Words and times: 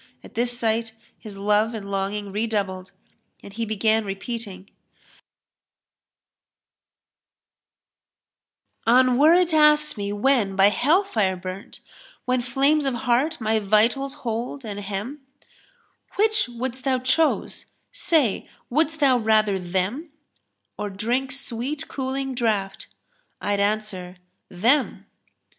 [FN#308] 0.01 0.23
At 0.23 0.33
this 0.33 0.57
sight, 0.57 0.91
his 1.19 1.37
love 1.37 1.75
and 1.75 1.91
longing 1.91 2.31
redoubled, 2.31 2.89
and 3.43 3.53
he 3.53 3.67
began 3.67 4.03
reating, 4.03 4.67
"An 8.87 9.19
were 9.19 9.35
it 9.35 9.53
asked 9.53 9.99
me 9.99 10.11
when 10.11 10.55
by 10.55 10.69
hell 10.69 11.03
fire 11.03 11.35
burnt, 11.35 11.81
* 12.03 12.25
When 12.25 12.41
flames 12.41 12.85
of 12.85 12.95
heart 13.05 13.39
my 13.39 13.59
vitals 13.59 14.15
hold 14.25 14.65
and 14.65 14.79
hem, 14.79 15.21
'Which 16.15 16.49
wouldst 16.49 16.83
thou 16.83 16.97
chose, 16.97 17.67
say 17.91 18.49
wouldst 18.71 19.01
thou 19.01 19.19
rather 19.19 19.59
them, 19.59 20.09
* 20.43 20.77
Or 20.79 20.89
drink 20.89 21.31
sweet 21.31 21.87
cooling 21.87 22.33
draught?' 22.33 22.87
I'd 23.39 23.59
answer, 23.59 24.17
'Them!' 24.49 25.05